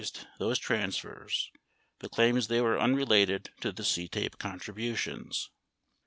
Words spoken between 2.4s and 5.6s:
they were unrelated to the CTAPE con tributions.